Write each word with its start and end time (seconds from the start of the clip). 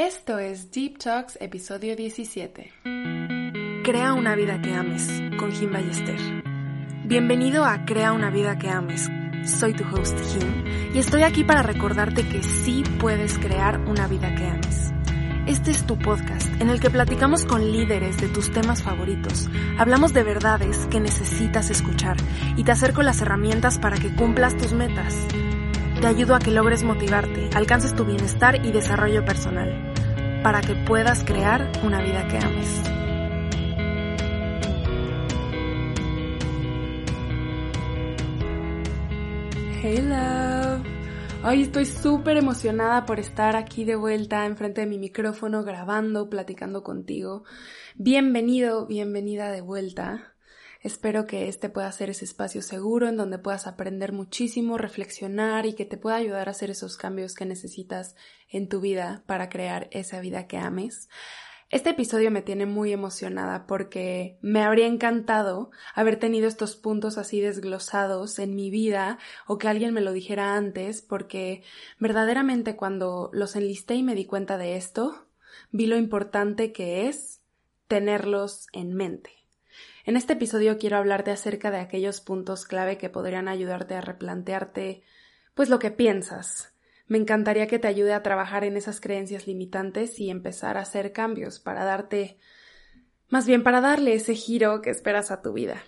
Esto 0.00 0.38
es 0.38 0.70
Deep 0.70 0.96
Talks, 0.96 1.36
episodio 1.42 1.94
17. 1.94 2.72
Crea 3.84 4.14
una 4.14 4.34
vida 4.34 4.58
que 4.62 4.72
ames, 4.72 5.06
con 5.38 5.52
Jim 5.52 5.70
Ballester. 5.70 6.16
Bienvenido 7.04 7.66
a 7.66 7.84
Crea 7.84 8.14
una 8.14 8.30
vida 8.30 8.58
que 8.58 8.70
ames. 8.70 9.10
Soy 9.44 9.74
tu 9.74 9.84
host 9.84 10.18
Jim 10.32 10.64
y 10.94 10.98
estoy 11.00 11.22
aquí 11.22 11.44
para 11.44 11.62
recordarte 11.62 12.26
que 12.26 12.42
sí 12.42 12.82
puedes 12.98 13.38
crear 13.38 13.78
una 13.80 14.08
vida 14.08 14.34
que 14.34 14.46
ames. 14.46 14.90
Este 15.46 15.70
es 15.70 15.86
tu 15.86 15.98
podcast 15.98 16.48
en 16.62 16.70
el 16.70 16.80
que 16.80 16.88
platicamos 16.88 17.44
con 17.44 17.70
líderes 17.70 18.16
de 18.22 18.28
tus 18.28 18.50
temas 18.50 18.82
favoritos, 18.82 19.50
hablamos 19.76 20.14
de 20.14 20.22
verdades 20.22 20.86
que 20.86 21.00
necesitas 21.00 21.68
escuchar 21.68 22.16
y 22.56 22.64
te 22.64 22.72
acerco 22.72 23.02
las 23.02 23.20
herramientas 23.20 23.78
para 23.78 23.98
que 23.98 24.14
cumplas 24.14 24.56
tus 24.56 24.72
metas. 24.72 25.14
Te 26.00 26.06
ayudo 26.06 26.34
a 26.34 26.38
que 26.38 26.50
logres 26.50 26.82
motivarte, 26.82 27.50
alcances 27.54 27.94
tu 27.94 28.06
bienestar 28.06 28.64
y 28.64 28.72
desarrollo 28.72 29.22
personal, 29.26 29.89
para 30.42 30.62
que 30.62 30.74
puedas 30.74 31.22
crear 31.24 31.70
una 31.84 32.02
vida 32.02 32.26
que 32.28 32.38
ames. 32.38 32.82
Hey 39.82 39.98
love. 40.02 40.86
Hoy 41.44 41.62
estoy 41.62 41.86
súper 41.86 42.36
emocionada 42.36 43.06
por 43.06 43.18
estar 43.18 43.56
aquí 43.56 43.84
de 43.84 43.96
vuelta 43.96 44.46
enfrente 44.46 44.82
de 44.82 44.86
mi 44.86 44.98
micrófono 44.98 45.62
grabando, 45.62 46.30
platicando 46.30 46.82
contigo. 46.82 47.44
Bienvenido, 47.96 48.86
bienvenida 48.86 49.50
de 49.50 49.60
vuelta. 49.60 50.34
Espero 50.82 51.26
que 51.26 51.48
este 51.48 51.68
pueda 51.68 51.92
ser 51.92 52.08
ese 52.08 52.24
espacio 52.24 52.62
seguro 52.62 53.06
en 53.06 53.18
donde 53.18 53.38
puedas 53.38 53.66
aprender 53.66 54.12
muchísimo, 54.12 54.78
reflexionar 54.78 55.66
y 55.66 55.74
que 55.74 55.84
te 55.84 55.98
pueda 55.98 56.16
ayudar 56.16 56.48
a 56.48 56.52
hacer 56.52 56.70
esos 56.70 56.96
cambios 56.96 57.34
que 57.34 57.44
necesitas 57.44 58.16
en 58.48 58.66
tu 58.66 58.80
vida 58.80 59.22
para 59.26 59.50
crear 59.50 59.88
esa 59.90 60.20
vida 60.20 60.46
que 60.46 60.56
ames. 60.56 61.10
Este 61.68 61.90
episodio 61.90 62.30
me 62.30 62.40
tiene 62.40 62.64
muy 62.64 62.92
emocionada 62.92 63.66
porque 63.66 64.38
me 64.40 64.62
habría 64.62 64.86
encantado 64.86 65.70
haber 65.94 66.18
tenido 66.18 66.48
estos 66.48 66.76
puntos 66.76 67.18
así 67.18 67.42
desglosados 67.42 68.38
en 68.38 68.56
mi 68.56 68.70
vida 68.70 69.18
o 69.46 69.58
que 69.58 69.68
alguien 69.68 69.92
me 69.92 70.00
lo 70.00 70.12
dijera 70.12 70.56
antes 70.56 71.02
porque 71.02 71.62
verdaderamente 71.98 72.74
cuando 72.74 73.28
los 73.34 73.54
enlisté 73.54 73.96
y 73.96 74.02
me 74.02 74.14
di 74.14 74.24
cuenta 74.24 74.56
de 74.56 74.76
esto, 74.76 75.28
vi 75.70 75.86
lo 75.86 75.96
importante 75.96 76.72
que 76.72 77.06
es 77.06 77.42
tenerlos 77.86 78.66
en 78.72 78.94
mente. 78.94 79.39
En 80.04 80.16
este 80.16 80.32
episodio 80.32 80.78
quiero 80.78 80.96
hablarte 80.96 81.30
acerca 81.30 81.70
de 81.70 81.78
aquellos 81.78 82.20
puntos 82.20 82.64
clave 82.64 82.98
que 82.98 83.10
podrían 83.10 83.48
ayudarte 83.48 83.94
a 83.94 84.00
replantearte 84.00 85.02
pues 85.54 85.68
lo 85.68 85.78
que 85.78 85.90
piensas. 85.90 86.72
Me 87.06 87.18
encantaría 87.18 87.66
que 87.66 87.78
te 87.78 87.88
ayude 87.88 88.14
a 88.14 88.22
trabajar 88.22 88.64
en 88.64 88.76
esas 88.76 89.00
creencias 89.00 89.46
limitantes 89.46 90.18
y 90.20 90.30
empezar 90.30 90.76
a 90.76 90.82
hacer 90.82 91.12
cambios 91.12 91.58
para 91.58 91.84
darte 91.84 92.38
más 93.28 93.46
bien 93.46 93.62
para 93.62 93.80
darle 93.80 94.14
ese 94.14 94.34
giro 94.34 94.82
que 94.82 94.90
esperas 94.90 95.30
a 95.30 95.42
tu 95.42 95.52
vida. 95.52 95.82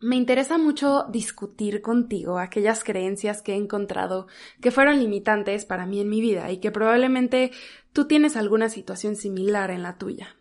Me 0.00 0.16
interesa 0.16 0.56
mucho 0.56 1.04
discutir 1.10 1.82
contigo 1.82 2.38
aquellas 2.38 2.84
creencias 2.84 3.42
que 3.42 3.52
he 3.52 3.56
encontrado 3.56 4.28
que 4.62 4.70
fueron 4.70 4.98
limitantes 4.98 5.66
para 5.66 5.84
mí 5.84 6.00
en 6.00 6.08
mi 6.08 6.22
vida 6.22 6.50
y 6.50 6.58
que 6.58 6.70
probablemente 6.70 7.50
tú 7.92 8.06
tienes 8.06 8.36
alguna 8.36 8.70
situación 8.70 9.14
similar 9.14 9.70
en 9.70 9.82
la 9.82 9.98
tuya. 9.98 10.39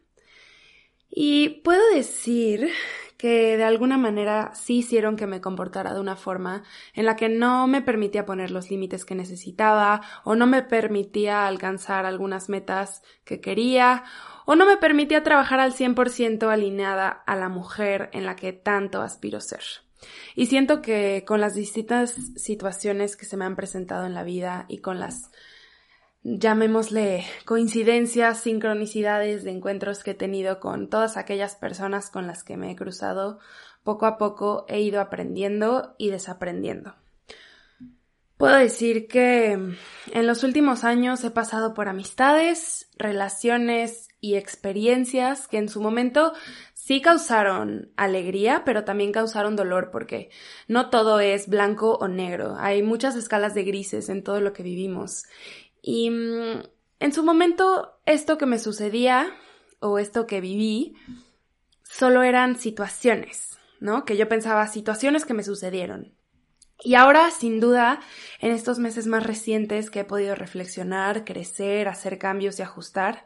Y 1.21 1.49
puedo 1.65 1.81
decir 1.93 2.69
que 3.17 3.57
de 3.57 3.65
alguna 3.65 3.97
manera 3.97 4.53
sí 4.55 4.77
hicieron 4.77 5.17
que 5.17 5.27
me 5.27 5.41
comportara 5.41 5.93
de 5.93 5.99
una 5.99 6.15
forma 6.15 6.63
en 6.93 7.05
la 7.05 7.17
que 7.17 7.27
no 7.27 7.67
me 7.67 7.81
permitía 7.81 8.25
poner 8.25 8.51
los 8.51 8.71
límites 8.71 9.03
que 9.03 9.15
necesitaba 9.15 9.99
o 10.23 10.37
no 10.37 10.47
me 10.47 10.61
permitía 10.63 11.45
alcanzar 11.45 12.05
algunas 12.05 12.47
metas 12.47 13.03
que 13.25 13.41
quería 13.41 14.05
o 14.45 14.55
no 14.55 14.65
me 14.65 14.77
permitía 14.77 15.21
trabajar 15.21 15.59
al 15.59 15.73
100% 15.73 16.49
alineada 16.49 17.09
a 17.09 17.35
la 17.35 17.49
mujer 17.49 18.09
en 18.13 18.25
la 18.25 18.37
que 18.37 18.53
tanto 18.53 19.01
aspiro 19.01 19.41
ser. 19.41 19.63
Y 20.37 20.45
siento 20.45 20.81
que 20.81 21.25
con 21.27 21.41
las 21.41 21.53
distintas 21.53 22.11
situaciones 22.37 23.17
que 23.17 23.25
se 23.25 23.35
me 23.35 23.43
han 23.43 23.57
presentado 23.57 24.05
en 24.05 24.13
la 24.13 24.23
vida 24.23 24.67
y 24.69 24.77
con 24.77 25.01
las 25.01 25.29
llamémosle 26.23 27.25
coincidencias, 27.45 28.41
sincronicidades 28.41 29.43
de 29.43 29.51
encuentros 29.51 30.03
que 30.03 30.11
he 30.11 30.15
tenido 30.15 30.59
con 30.59 30.89
todas 30.89 31.17
aquellas 31.17 31.55
personas 31.55 32.09
con 32.09 32.27
las 32.27 32.43
que 32.43 32.57
me 32.57 32.71
he 32.71 32.75
cruzado, 32.75 33.39
poco 33.83 34.05
a 34.05 34.17
poco 34.17 34.65
he 34.67 34.81
ido 34.81 35.01
aprendiendo 35.01 35.95
y 35.97 36.09
desaprendiendo. 36.09 36.95
Puedo 38.39 38.55
decir 38.55 39.09
que 39.09 39.51
en 39.51 40.27
los 40.27 40.45
últimos 40.45 40.85
años 40.85 41.21
he 41.25 41.29
pasado 41.29 41.73
por 41.73 41.89
amistades, 41.89 42.89
relaciones 42.97 44.07
y 44.21 44.35
experiencias 44.35 45.45
que 45.49 45.57
en 45.57 45.67
su 45.67 45.81
momento 45.81 46.31
sí 46.73 47.01
causaron 47.01 47.91
alegría, 47.97 48.63
pero 48.63 48.85
también 48.85 49.11
causaron 49.11 49.57
dolor 49.57 49.89
porque 49.91 50.29
no 50.69 50.89
todo 50.89 51.19
es 51.19 51.49
blanco 51.49 51.97
o 51.99 52.07
negro. 52.07 52.55
Hay 52.57 52.81
muchas 52.81 53.17
escalas 53.17 53.53
de 53.55 53.63
grises 53.63 54.07
en 54.07 54.23
todo 54.23 54.39
lo 54.39 54.53
que 54.53 54.63
vivimos. 54.63 55.25
Y 55.81 56.09
mm, 56.09 56.63
en 56.99 57.13
su 57.13 57.23
momento 57.23 57.99
esto 58.05 58.37
que 58.37 58.45
me 58.45 58.59
sucedía 58.59 59.31
o 59.79 59.99
esto 59.99 60.27
que 60.27 60.41
viví 60.41 60.95
solo 61.83 62.23
eran 62.23 62.57
situaciones, 62.57 63.57
¿no? 63.79 64.05
Que 64.05 64.17
yo 64.17 64.27
pensaba 64.27 64.67
situaciones 64.67 65.25
que 65.25 65.33
me 65.33 65.43
sucedieron. 65.43 66.13
Y 66.81 66.95
ahora, 66.95 67.29
sin 67.31 67.59
duda, 67.59 67.99
en 68.39 68.51
estos 68.51 68.79
meses 68.79 69.05
más 69.05 69.23
recientes 69.23 69.89
que 69.89 70.01
he 70.01 70.05
podido 70.05 70.35
reflexionar, 70.35 71.25
crecer, 71.25 71.87
hacer 71.89 72.17
cambios 72.17 72.57
y 72.59 72.61
ajustar, 72.61 73.25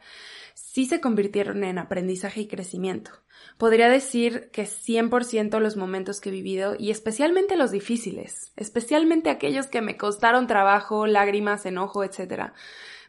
sí 0.54 0.86
se 0.86 1.00
convirtieron 1.00 1.62
en 1.62 1.78
aprendizaje 1.78 2.42
y 2.42 2.48
crecimiento. 2.48 3.12
Podría 3.58 3.88
decir 3.88 4.50
que 4.52 4.64
100% 4.64 5.60
los 5.60 5.76
momentos 5.76 6.20
que 6.20 6.30
he 6.30 6.32
vivido 6.32 6.74
y 6.76 6.90
especialmente 6.90 7.56
los 7.56 7.70
difíciles, 7.70 8.52
especialmente 8.56 9.30
aquellos 9.30 9.68
que 9.68 9.82
me 9.82 9.96
costaron 9.96 10.48
trabajo, 10.48 11.06
lágrimas, 11.06 11.64
enojo, 11.66 12.02
etc., 12.02 12.52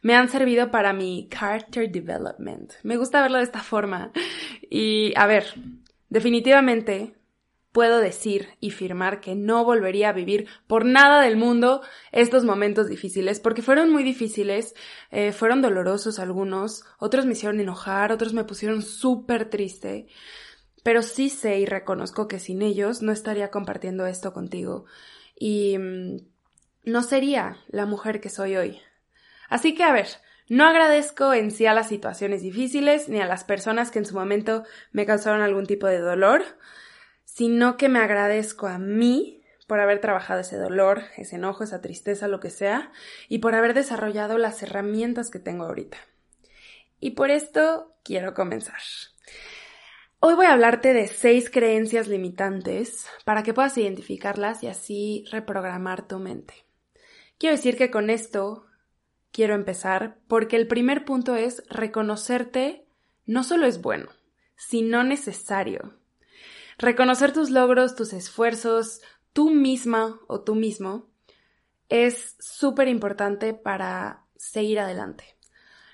me 0.04 0.16
han 0.16 0.30
servido 0.30 0.70
para 0.70 0.94
mi 0.94 1.28
character 1.32 1.92
development. 1.92 2.74
Me 2.84 2.98
gusta 2.98 3.24
verlo 3.24 3.40
de 3.40 3.46
esta 3.46 3.64
forma. 3.64 4.12
Y 4.70 5.14
a 5.16 5.26
ver, 5.26 5.46
definitivamente 6.10 7.16
puedo 7.76 8.00
decir 8.00 8.52
y 8.62 8.72
firmar 8.72 9.20
que 9.20 9.36
no 9.36 9.66
volvería 9.66 10.08
a 10.08 10.14
vivir 10.14 10.48
por 10.66 10.86
nada 10.86 11.22
del 11.22 11.36
mundo 11.36 11.82
estos 12.14 12.46
momentos 12.46 12.88
difíciles, 12.88 13.42
porque 13.42 13.62
fueron 13.62 13.92
muy 13.92 14.02
difíciles, 14.02 14.74
eh, 15.12 15.34
fueron 15.34 15.62
dolorosos 15.62 16.18
algunos, 16.20 16.86
otros 17.00 17.26
me 17.26 17.34
hicieron 17.34 17.60
enojar, 17.60 18.14
otros 18.14 18.32
me 18.32 18.46
pusieron 18.46 18.82
súper 18.82 19.50
triste, 19.50 20.08
pero 20.84 21.02
sí 21.02 21.28
sé 21.28 21.60
y 21.60 21.66
reconozco 21.66 22.30
que 22.30 22.40
sin 22.40 22.62
ellos 22.62 23.02
no 23.02 23.12
estaría 23.12 23.52
compartiendo 23.52 24.08
esto 24.08 24.32
contigo 24.32 24.86
y 25.38 25.78
mm, 25.78 26.20
no 26.86 27.04
sería 27.04 27.58
la 27.68 27.86
mujer 27.86 28.22
que 28.22 28.30
soy 28.30 28.56
hoy. 28.56 28.80
Así 29.50 29.76
que 29.76 29.84
a 29.84 29.92
ver, 29.92 30.08
no 30.48 30.66
agradezco 30.66 31.34
en 31.34 31.52
sí 31.52 31.66
a 31.66 31.74
las 31.74 31.90
situaciones 31.90 32.42
difíciles 32.42 33.10
ni 33.10 33.20
a 33.20 33.26
las 33.26 33.44
personas 33.44 33.92
que 33.92 34.00
en 34.00 34.06
su 34.06 34.16
momento 34.16 34.64
me 34.94 35.06
causaron 35.06 35.42
algún 35.42 35.66
tipo 35.66 35.88
de 35.88 36.00
dolor, 36.00 36.42
sino 37.36 37.76
que 37.76 37.90
me 37.90 38.00
agradezco 38.00 38.68
a 38.68 38.78
mí 38.78 39.42
por 39.68 39.82
haber 39.82 40.00
trabajado 40.00 40.40
ese 40.40 40.56
dolor, 40.56 41.04
ese 41.18 41.36
enojo, 41.36 41.66
esa 41.66 41.82
tristeza, 41.82 42.30
lo 42.30 42.40
que 42.40 42.50
sea, 42.50 42.94
y 43.28 43.40
por 43.40 43.56
haber 43.56 43.74
desarrollado 43.74 44.38
las 44.38 44.64
herramientas 44.64 45.32
que 45.32 45.40
tengo 45.40 45.66
ahorita. 45.66 45.98
Y 47.02 47.12
por 47.12 47.32
esto 47.32 47.94
quiero 48.04 48.34
comenzar. 48.34 48.80
Hoy 50.20 50.36
voy 50.36 50.46
a 50.46 50.54
hablarte 50.54 50.94
de 50.94 51.10
seis 51.10 51.50
creencias 51.50 52.08
limitantes 52.08 53.06
para 53.26 53.44
que 53.44 53.54
puedas 53.54 53.78
identificarlas 53.78 54.64
y 54.64 54.68
así 54.68 55.26
reprogramar 55.30 56.08
tu 56.08 56.20
mente. 56.20 56.54
Quiero 57.38 57.58
decir 57.58 57.76
que 57.76 57.92
con 57.92 58.10
esto 58.10 58.66
quiero 59.34 59.56
empezar 59.56 60.20
porque 60.30 60.56
el 60.56 60.68
primer 60.68 61.04
punto 61.04 61.36
es 61.36 61.64
reconocerte 61.70 62.86
no 63.26 63.44
solo 63.44 63.66
es 63.66 63.82
bueno, 63.82 64.08
sino 64.56 65.04
necesario. 65.04 65.96
Reconocer 66.78 67.32
tus 67.32 67.50
logros, 67.50 67.96
tus 67.96 68.14
esfuerzos, 68.14 69.02
tú 69.34 69.50
misma 69.50 70.20
o 70.28 70.42
tú 70.42 70.56
mismo, 70.56 71.08
es 71.90 72.36
súper 72.40 72.88
importante 72.88 73.54
para 73.54 74.26
seguir 74.36 74.80
adelante. 74.80 75.36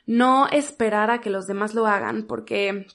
No 0.06 0.48
esperar 0.48 1.12
a 1.12 1.22
que 1.22 1.30
los 1.30 1.48
demás 1.48 1.74
lo 1.74 1.86
hagan 1.86 2.24
porque, 2.24 2.88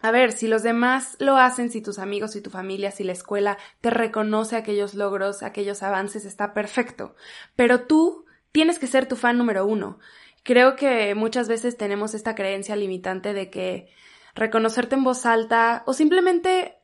a 0.00 0.10
ver, 0.10 0.32
si 0.32 0.48
los 0.48 0.62
demás 0.62 1.16
lo 1.18 1.36
hacen, 1.36 1.70
si 1.70 1.80
tus 1.80 1.98
amigos, 1.98 2.32
si 2.32 2.40
tu 2.40 2.50
familia, 2.50 2.90
si 2.90 3.04
la 3.04 3.12
escuela 3.12 3.58
te 3.80 3.90
reconoce 3.90 4.56
aquellos 4.56 4.94
logros, 4.94 5.42
aquellos 5.42 5.82
avances, 5.82 6.24
está 6.24 6.52
perfecto. 6.52 7.14
Pero 7.54 7.86
tú 7.86 8.24
tienes 8.50 8.78
que 8.78 8.86
ser 8.86 9.06
tu 9.06 9.16
fan 9.16 9.38
número 9.38 9.66
uno. 9.66 9.98
Creo 10.42 10.74
que 10.74 11.14
muchas 11.14 11.48
veces 11.48 11.76
tenemos 11.76 12.14
esta 12.14 12.34
creencia 12.34 12.74
limitante 12.74 13.32
de 13.32 13.48
que 13.48 13.88
reconocerte 14.34 14.96
en 14.96 15.04
voz 15.04 15.24
alta 15.26 15.84
o 15.86 15.92
simplemente 15.92 16.81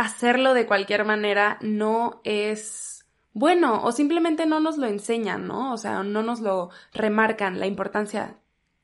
hacerlo 0.00 0.54
de 0.54 0.66
cualquier 0.66 1.04
manera 1.04 1.58
no 1.60 2.20
es 2.24 3.06
bueno 3.32 3.82
o 3.84 3.92
simplemente 3.92 4.46
no 4.46 4.60
nos 4.60 4.78
lo 4.78 4.86
enseñan, 4.86 5.46
¿no? 5.46 5.72
O 5.72 5.76
sea, 5.76 6.02
no 6.02 6.22
nos 6.22 6.40
lo 6.40 6.70
remarcan 6.92 7.60
la 7.60 7.66
importancia 7.66 8.36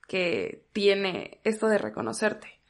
que 0.06 0.64
tiene 0.72 1.40
esto 1.44 1.68
de 1.68 1.78
reconocerte. 1.78 2.60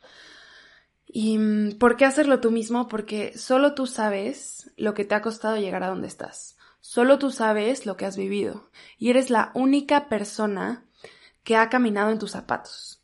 ¿Y 1.06 1.38
mm, 1.38 1.78
por 1.78 1.96
qué 1.96 2.04
hacerlo 2.04 2.40
tú 2.40 2.50
mismo? 2.50 2.88
Porque 2.88 3.36
solo 3.36 3.74
tú 3.74 3.86
sabes 3.86 4.70
lo 4.76 4.94
que 4.94 5.04
te 5.04 5.14
ha 5.14 5.22
costado 5.22 5.56
llegar 5.56 5.82
a 5.82 5.88
donde 5.88 6.08
estás. 6.08 6.56
Solo 6.80 7.18
tú 7.18 7.30
sabes 7.30 7.86
lo 7.86 7.96
que 7.96 8.06
has 8.06 8.16
vivido. 8.16 8.70
Y 8.98 9.10
eres 9.10 9.30
la 9.30 9.50
única 9.54 10.08
persona 10.08 10.84
que 11.42 11.56
ha 11.56 11.68
caminado 11.68 12.10
en 12.10 12.18
tus 12.18 12.32
zapatos. 12.32 13.02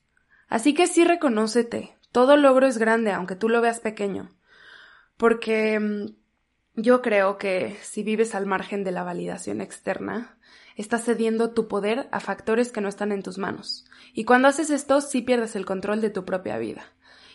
Así 0.49 0.75
que 0.75 0.87
sí 0.87 1.05
reconócete. 1.05 1.97
Todo 2.13 2.37
logro 2.37 2.67
es 2.67 2.79
grande, 2.79 3.13
aunque 3.13 3.37
tú 3.37 3.49
lo 3.49 3.61
veas 3.61 3.81
pequeño. 3.81 4.31
Porque 5.23 5.79
mm, 5.79 6.17
yo 6.75 7.01
creo 7.01 7.39
que 7.39 7.79
si 7.81 8.03
vives 8.03 8.35
al 8.35 8.45
margen 8.45 8.83
de 8.83 8.91
la 8.91 9.05
validación 9.05 9.61
externa, 9.61 10.37
estás 10.75 11.05
cediendo 11.05 11.53
tu 11.53 11.69
poder 11.69 12.09
a 12.11 12.19
factores 12.19 12.73
que 12.73 12.81
no 12.81 12.89
están 12.89 13.13
en 13.13 13.23
tus 13.23 13.39
manos. 13.39 13.85
Y 14.15 14.25
cuando 14.25 14.49
haces 14.49 14.71
esto, 14.71 15.01
sí 15.01 15.23
pierdes 15.23 15.55
el 15.55 15.65
control 15.65 16.01
de 16.01 16.11
tu 16.11 16.25
propia 16.25 16.59
vida. 16.59 16.83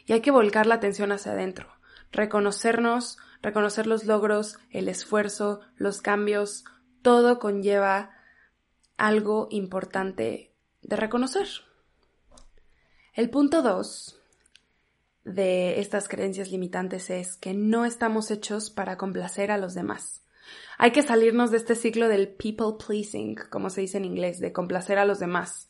Y 0.06 0.12
hay 0.12 0.20
que 0.20 0.32
volcar 0.32 0.68
la 0.68 0.76
atención 0.76 1.14
hacia 1.14 1.32
adentro, 1.32 1.70
reconocernos, 2.12 3.20
reconocer 3.42 3.88
los 3.88 4.04
logros, 4.04 4.60
el 4.70 4.90
esfuerzo, 4.90 5.62
los 5.78 6.02
cambios, 6.02 6.66
todo 7.02 7.40
conlleva 7.40 8.12
algo 8.98 9.48
importante 9.50 10.54
de 10.82 10.96
reconocer. 10.98 11.48
El 13.14 13.30
punto 13.30 13.62
dos 13.62 14.17
de 15.28 15.80
estas 15.82 16.08
creencias 16.08 16.52
limitantes 16.52 17.10
es 17.10 17.36
que 17.36 17.54
no 17.54 17.86
estamos 17.86 18.32
hechos 18.32 18.70
para 18.70 18.98
complacer 18.98 19.52
a 19.52 19.58
los 19.58 19.74
demás. 19.74 20.24
Hay 20.78 20.92
que 20.92 21.02
salirnos 21.02 21.52
de 21.52 21.58
este 21.58 21.76
ciclo 21.76 22.08
del 22.08 22.30
people 22.30 22.78
pleasing, 22.86 23.36
como 23.50 23.70
se 23.70 23.82
dice 23.82 23.98
en 23.98 24.06
inglés, 24.06 24.40
de 24.40 24.54
complacer 24.54 24.98
a 24.98 25.06
los 25.06 25.20
demás. 25.20 25.68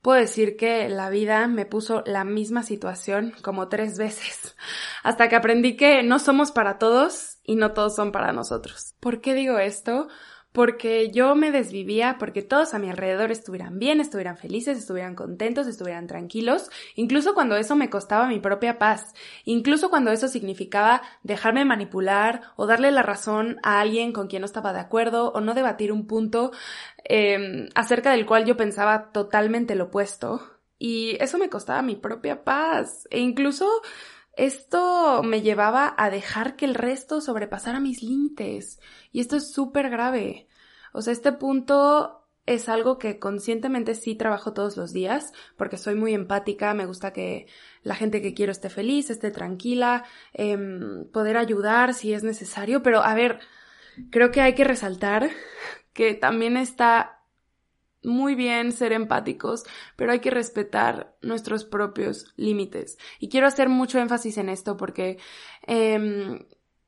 Puedo 0.00 0.18
decir 0.18 0.56
que 0.56 0.88
la 0.88 1.10
vida 1.10 1.46
me 1.48 1.66
puso 1.66 2.02
la 2.06 2.24
misma 2.24 2.62
situación 2.62 3.34
como 3.42 3.68
tres 3.68 3.98
veces, 3.98 4.56
hasta 5.02 5.28
que 5.28 5.36
aprendí 5.36 5.76
que 5.76 6.02
no 6.02 6.18
somos 6.18 6.50
para 6.50 6.78
todos 6.78 7.38
y 7.42 7.56
no 7.56 7.72
todos 7.72 7.94
son 7.94 8.10
para 8.10 8.32
nosotros. 8.32 8.94
¿Por 9.00 9.20
qué 9.20 9.34
digo 9.34 9.58
esto? 9.58 10.08
Porque 10.58 11.12
yo 11.12 11.36
me 11.36 11.52
desvivía 11.52 12.16
porque 12.18 12.42
todos 12.42 12.74
a 12.74 12.80
mi 12.80 12.90
alrededor 12.90 13.30
estuvieran 13.30 13.78
bien, 13.78 14.00
estuvieran 14.00 14.36
felices, 14.36 14.76
estuvieran 14.76 15.14
contentos, 15.14 15.68
estuvieran 15.68 16.08
tranquilos, 16.08 16.68
incluso 16.96 17.32
cuando 17.32 17.54
eso 17.54 17.76
me 17.76 17.90
costaba 17.90 18.26
mi 18.26 18.40
propia 18.40 18.76
paz, 18.76 19.14
incluso 19.44 19.88
cuando 19.88 20.10
eso 20.10 20.26
significaba 20.26 21.02
dejarme 21.22 21.64
manipular 21.64 22.42
o 22.56 22.66
darle 22.66 22.90
la 22.90 23.04
razón 23.04 23.58
a 23.62 23.78
alguien 23.78 24.12
con 24.12 24.26
quien 24.26 24.40
no 24.40 24.46
estaba 24.46 24.72
de 24.72 24.80
acuerdo 24.80 25.30
o 25.30 25.40
no 25.40 25.54
debatir 25.54 25.92
un 25.92 26.08
punto 26.08 26.50
em, 27.04 27.68
acerca 27.76 28.10
del 28.10 28.26
cual 28.26 28.44
yo 28.44 28.56
pensaba 28.56 29.12
totalmente 29.12 29.76
lo 29.76 29.84
opuesto. 29.84 30.42
Y 30.80 31.16
eso 31.20 31.38
me 31.38 31.50
costaba 31.50 31.82
mi 31.82 31.94
propia 31.94 32.42
paz. 32.42 33.06
E 33.10 33.20
incluso 33.20 33.68
esto 34.38 35.22
me 35.24 35.42
llevaba 35.42 35.94
a 35.98 36.10
dejar 36.10 36.54
que 36.54 36.64
el 36.64 36.76
resto 36.76 37.20
sobrepasara 37.20 37.80
mis 37.80 38.04
límites. 38.04 38.78
Y 39.10 39.20
esto 39.20 39.36
es 39.36 39.50
súper 39.52 39.90
grave. 39.90 40.46
O 40.92 41.02
sea, 41.02 41.12
este 41.12 41.32
punto 41.32 42.24
es 42.46 42.68
algo 42.68 42.98
que 42.98 43.18
conscientemente 43.18 43.96
sí 43.96 44.14
trabajo 44.14 44.52
todos 44.52 44.76
los 44.76 44.92
días, 44.92 45.32
porque 45.56 45.76
soy 45.76 45.96
muy 45.96 46.14
empática, 46.14 46.72
me 46.72 46.86
gusta 46.86 47.12
que 47.12 47.48
la 47.82 47.96
gente 47.96 48.22
que 48.22 48.32
quiero 48.32 48.52
esté 48.52 48.70
feliz, 48.70 49.10
esté 49.10 49.32
tranquila, 49.32 50.04
em, 50.32 51.04
poder 51.12 51.36
ayudar 51.36 51.92
si 51.92 52.14
es 52.14 52.22
necesario, 52.22 52.82
pero 52.82 53.02
a 53.02 53.14
ver, 53.14 53.40
creo 54.10 54.30
que 54.30 54.40
hay 54.40 54.54
que 54.54 54.64
resaltar 54.64 55.28
que 55.92 56.14
también 56.14 56.56
está 56.56 57.17
muy 58.02 58.34
bien 58.34 58.72
ser 58.72 58.92
empáticos, 58.92 59.64
pero 59.96 60.12
hay 60.12 60.20
que 60.20 60.30
respetar 60.30 61.16
nuestros 61.22 61.64
propios 61.64 62.32
límites. 62.36 62.98
Y 63.18 63.28
quiero 63.28 63.46
hacer 63.46 63.68
mucho 63.68 63.98
énfasis 63.98 64.38
en 64.38 64.48
esto 64.48 64.76
porque 64.76 65.18
em, 65.66 66.40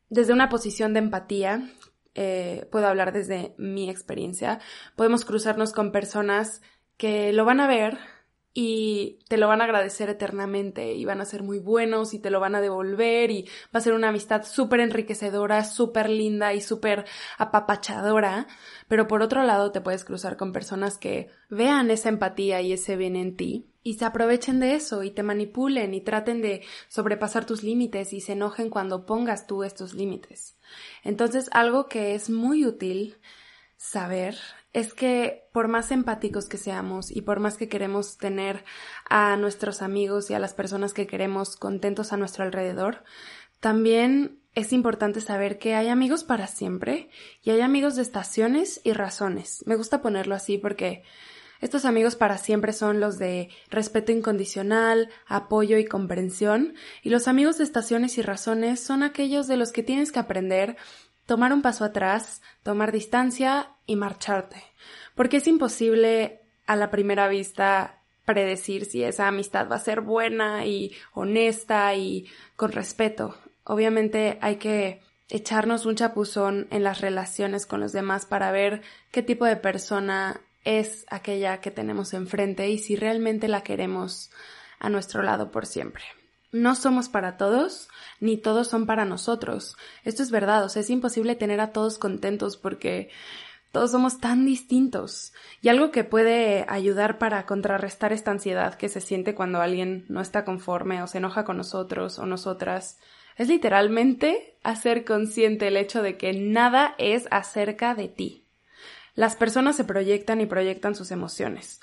desde 0.08 0.32
una 0.32 0.48
posición 0.48 0.92
de 0.92 1.00
empatía, 1.00 1.70
eh, 2.14 2.68
puedo 2.70 2.86
hablar 2.86 3.12
desde 3.12 3.54
mi 3.58 3.88
experiencia, 3.88 4.60
podemos 4.96 5.24
cruzarnos 5.24 5.72
con 5.72 5.92
personas 5.92 6.62
que 6.96 7.32
lo 7.32 7.44
van 7.44 7.60
a 7.60 7.66
ver 7.66 7.98
y 8.52 9.20
te 9.29 9.37
lo 9.37 9.47
van 9.47 9.61
a 9.61 9.64
agradecer 9.64 10.08
eternamente 10.08 10.94
y 10.94 11.05
van 11.05 11.20
a 11.20 11.25
ser 11.25 11.43
muy 11.43 11.61
buenos 11.61 12.14
y 12.14 12.19
te 12.19 12.31
lo 12.31 12.41
van 12.41 12.56
a 12.56 12.61
devolver 12.61 13.31
y 13.31 13.44
va 13.75 13.79
a 13.79 13.81
ser 13.81 13.93
una 13.93 14.08
amistad 14.08 14.44
súper 14.44 14.81
enriquecedora, 14.81 15.64
súper 15.64 16.11
linda 16.11 16.52
y 16.52 16.61
súper 16.61 17.05
apapachadora, 17.38 18.49
pero 18.88 19.06
por 19.06 19.23
otro 19.23 19.44
lado 19.44 19.70
te 19.70 19.81
puedes 19.81 20.05
cruzar 20.05 20.37
con 20.37 20.52
personas 20.52 20.99
que 20.99 21.29
vean 21.49 21.91
esa 21.91 22.08
empatía 22.08 22.61
y 22.61 22.73
ese 22.73 22.97
bien 22.97 23.14
en 23.14 23.37
ti 23.37 23.70
y 23.82 23.94
se 23.94 24.05
aprovechen 24.05 24.61
de 24.61 24.75
eso 24.75 25.02
y 25.05 25.11
te 25.11 25.23
manipulen 25.23 25.94
y 25.94 26.00
traten 26.00 26.43
de 26.43 26.62
sobrepasar 26.88 27.47
tus 27.47 27.62
límites 27.62 28.12
y 28.12 28.20
se 28.20 28.32
enojen 28.32 28.69
cuando 28.69 29.06
pongas 29.06 29.47
tú 29.47 29.62
estos 29.62 29.94
límites. 29.94 30.58
Entonces 31.02 31.49
algo 31.52 31.87
que 31.87 32.14
es 32.14 32.29
muy 32.31 32.67
útil 32.67 33.17
saber 33.76 34.37
es 34.72 34.94
que 34.94 35.49
por 35.52 35.69
más 35.69 35.90
empáticos 35.90 36.46
que 36.46 36.56
seamos 36.56 37.11
y 37.11 37.22
por 37.22 37.40
más 37.40 37.56
que 37.56 37.69
queremos 37.69 38.19
tener 38.19 38.64
a 39.08 39.37
nuestros 39.37 39.82
amigos 39.82 40.31
y 40.31 40.34
a 40.34 40.38
las 40.38 40.55
personas 40.55 40.94
que 40.94 41.06
queremos 41.06 41.56
contentos 41.56 42.12
a 42.12 42.17
nuestro 42.17 42.44
alrededor, 42.44 43.02
también 43.58 44.40
es 44.55 44.72
importante 44.72 45.20
saber 45.20 45.58
que 45.58 45.75
hay 45.75 45.88
amigos 45.88 46.25
para 46.25 46.46
siempre 46.46 47.11
y 47.43 47.50
hay 47.50 47.61
amigos 47.61 47.96
de 47.96 48.02
estaciones 48.02 48.81
y 48.84 48.93
razones. 48.93 49.62
Me 49.67 49.76
gusta 49.76 50.02
ponerlo 50.02 50.34
así 50.34 50.58
porque 50.58 51.02
estos 51.61 51.84
amigos 51.84 52.16
para 52.16 52.38
siempre 52.38 52.73
son 52.73 53.00
los 53.00 53.19
de 53.19 53.50
respeto 53.69 54.12
incondicional, 54.12 55.11
apoyo 55.26 55.76
y 55.76 55.84
comprensión, 55.84 56.75
y 57.02 57.11
los 57.11 57.28
amigos 57.28 57.58
de 57.58 57.64
estaciones 57.64 58.16
y 58.16 58.23
razones 58.23 58.81
son 58.81 59.02
aquellos 59.02 59.46
de 59.46 59.58
los 59.58 59.70
que 59.70 59.82
tienes 59.82 60.11
que 60.11 60.20
aprender 60.20 60.78
tomar 61.30 61.52
un 61.52 61.62
paso 61.62 61.84
atrás, 61.84 62.42
tomar 62.64 62.90
distancia 62.90 63.76
y 63.86 63.94
marcharte. 63.94 64.64
Porque 65.14 65.36
es 65.36 65.46
imposible 65.46 66.40
a 66.66 66.74
la 66.74 66.90
primera 66.90 67.28
vista 67.28 68.02
predecir 68.24 68.84
si 68.84 69.04
esa 69.04 69.28
amistad 69.28 69.70
va 69.70 69.76
a 69.76 69.78
ser 69.78 70.00
buena 70.00 70.66
y 70.66 70.92
honesta 71.12 71.94
y 71.94 72.26
con 72.56 72.72
respeto. 72.72 73.36
Obviamente 73.62 74.38
hay 74.40 74.56
que 74.56 75.02
echarnos 75.28 75.86
un 75.86 75.94
chapuzón 75.94 76.66
en 76.72 76.82
las 76.82 77.00
relaciones 77.00 77.64
con 77.64 77.78
los 77.78 77.92
demás 77.92 78.26
para 78.26 78.50
ver 78.50 78.82
qué 79.12 79.22
tipo 79.22 79.44
de 79.44 79.54
persona 79.54 80.40
es 80.64 81.06
aquella 81.10 81.60
que 81.60 81.70
tenemos 81.70 82.12
enfrente 82.12 82.68
y 82.70 82.78
si 82.78 82.96
realmente 82.96 83.46
la 83.46 83.62
queremos 83.62 84.32
a 84.80 84.88
nuestro 84.88 85.22
lado 85.22 85.52
por 85.52 85.64
siempre. 85.64 86.02
No 86.52 86.75
somos 86.75 87.09
para 87.09 87.37
todos, 87.37 87.88
ni 88.19 88.37
todos 88.37 88.69
son 88.69 88.87
para 88.87 89.04
nosotros. 89.04 89.76
Esto 90.04 90.23
es 90.23 90.30
verdad, 90.30 90.64
o 90.64 90.69
sea, 90.69 90.83
es 90.83 90.90
imposible 90.90 91.37
tener 91.37 91.61
a 91.61 91.73
todos 91.73 91.99
contentos 91.99 92.57
porque 92.57 93.11
todos 93.71 93.92
somos 93.92 94.19
tan 94.19 94.45
distintos. 94.45 95.33
Y 95.62 95.69
algo 95.69 95.92
que 95.92 96.02
puede 96.02 96.66
ayudar 96.69 97.19
para 97.19 97.47
contrarrestar 97.47 98.12
esta 98.12 98.33
ansiedad 98.33 98.75
que 98.75 98.88
se 98.88 99.00
siente 99.00 99.35
cuando 99.35 99.61
alguien 99.61 100.07
no 100.09 100.21
está 100.21 100.45
conforme 100.45 101.02
o 101.02 101.07
se 101.07 101.19
enoja 101.19 101.45
con 101.45 101.57
nosotros 101.57 102.19
o 102.19 102.26
nosotras 102.26 102.99
es 103.37 103.49
literalmente 103.49 104.59
hacer 104.64 105.04
consciente 105.04 105.69
el 105.69 105.76
hecho 105.76 106.02
de 106.02 106.19
que 106.19 106.33
nada 106.33 106.95
es 106.99 107.28
acerca 107.30 107.95
de 107.95 108.09
ti. 108.09 108.45
Las 109.14 109.37
personas 109.37 109.76
se 109.76 109.85
proyectan 109.85 110.40
y 110.40 110.47
proyectan 110.47 110.95
sus 110.95 111.11
emociones 111.11 111.80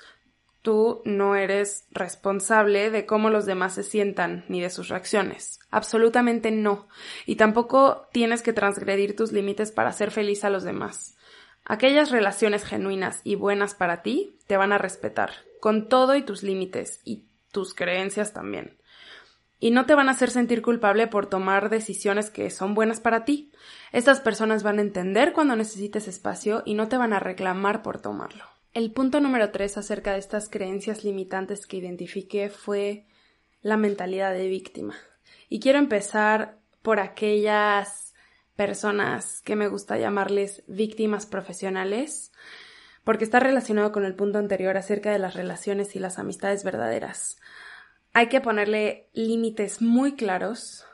tú 0.68 1.00
no 1.06 1.34
eres 1.34 1.86
responsable 1.92 2.90
de 2.90 3.06
cómo 3.06 3.30
los 3.30 3.46
demás 3.46 3.72
se 3.74 3.82
sientan 3.82 4.44
ni 4.48 4.60
de 4.60 4.68
sus 4.68 4.88
reacciones. 4.88 5.60
Absolutamente 5.70 6.50
no. 6.50 6.88
Y 7.24 7.36
tampoco 7.36 8.06
tienes 8.12 8.42
que 8.42 8.52
transgredir 8.52 9.16
tus 9.16 9.32
límites 9.32 9.72
para 9.72 9.88
hacer 9.88 10.10
feliz 10.10 10.44
a 10.44 10.50
los 10.50 10.64
demás. 10.64 11.16
Aquellas 11.64 12.10
relaciones 12.10 12.66
genuinas 12.66 13.22
y 13.24 13.34
buenas 13.34 13.74
para 13.74 14.02
ti 14.02 14.36
te 14.46 14.58
van 14.58 14.72
a 14.72 14.76
respetar, 14.76 15.30
con 15.58 15.88
todo 15.88 16.16
y 16.16 16.22
tus 16.22 16.42
límites 16.42 17.00
y 17.02 17.24
tus 17.50 17.72
creencias 17.72 18.34
también. 18.34 18.76
Y 19.58 19.70
no 19.70 19.86
te 19.86 19.94
van 19.94 20.10
a 20.10 20.12
hacer 20.12 20.30
sentir 20.30 20.60
culpable 20.60 21.06
por 21.06 21.28
tomar 21.28 21.70
decisiones 21.70 22.28
que 22.28 22.50
son 22.50 22.74
buenas 22.74 23.00
para 23.00 23.24
ti. 23.24 23.52
Estas 23.90 24.20
personas 24.20 24.62
van 24.64 24.80
a 24.80 24.82
entender 24.82 25.32
cuando 25.32 25.56
necesites 25.56 26.08
espacio 26.08 26.62
y 26.66 26.74
no 26.74 26.88
te 26.88 26.98
van 26.98 27.14
a 27.14 27.20
reclamar 27.20 27.80
por 27.80 28.02
tomarlo. 28.02 28.57
El 28.78 28.92
punto 28.92 29.18
número 29.18 29.50
tres 29.50 29.76
acerca 29.76 30.12
de 30.12 30.20
estas 30.20 30.48
creencias 30.48 31.02
limitantes 31.02 31.66
que 31.66 31.78
identifiqué 31.78 32.48
fue 32.48 33.06
la 33.60 33.76
mentalidad 33.76 34.32
de 34.32 34.46
víctima. 34.46 34.94
Y 35.48 35.58
quiero 35.58 35.80
empezar 35.80 36.60
por 36.80 37.00
aquellas 37.00 38.14
personas 38.54 39.40
que 39.40 39.56
me 39.56 39.66
gusta 39.66 39.98
llamarles 39.98 40.62
víctimas 40.68 41.26
profesionales, 41.26 42.30
porque 43.02 43.24
está 43.24 43.40
relacionado 43.40 43.90
con 43.90 44.04
el 44.04 44.14
punto 44.14 44.38
anterior 44.38 44.76
acerca 44.76 45.10
de 45.10 45.18
las 45.18 45.34
relaciones 45.34 45.96
y 45.96 45.98
las 45.98 46.20
amistades 46.20 46.62
verdaderas. 46.62 47.36
Hay 48.12 48.28
que 48.28 48.40
ponerle 48.40 49.08
límites 49.12 49.82
muy 49.82 50.14
claros 50.14 50.86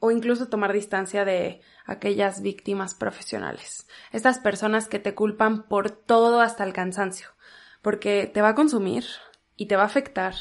o 0.00 0.10
incluso 0.10 0.48
tomar 0.48 0.72
distancia 0.72 1.24
de 1.24 1.60
aquellas 1.84 2.42
víctimas 2.42 2.94
profesionales. 2.94 3.86
Estas 4.12 4.38
personas 4.38 4.88
que 4.88 4.98
te 4.98 5.14
culpan 5.14 5.68
por 5.68 5.90
todo 5.90 6.40
hasta 6.40 6.64
el 6.64 6.72
cansancio, 6.72 7.28
porque 7.82 8.28
te 8.32 8.42
va 8.42 8.48
a 8.48 8.54
consumir 8.54 9.04
y 9.56 9.66
te 9.66 9.76
va 9.76 9.82
a 9.82 9.86
afectar. 9.86 10.34